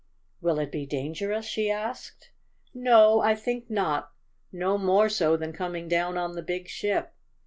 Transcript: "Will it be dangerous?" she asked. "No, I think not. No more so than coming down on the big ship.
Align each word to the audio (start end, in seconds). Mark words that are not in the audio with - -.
"Will 0.41 0.57
it 0.57 0.71
be 0.71 0.87
dangerous?" 0.87 1.45
she 1.45 1.69
asked. 1.69 2.31
"No, 2.73 3.19
I 3.21 3.35
think 3.35 3.69
not. 3.69 4.09
No 4.51 4.75
more 4.79 5.09
so 5.09 5.37
than 5.37 5.53
coming 5.53 5.87
down 5.87 6.17
on 6.17 6.31
the 6.31 6.41
big 6.41 6.67
ship. 6.67 7.13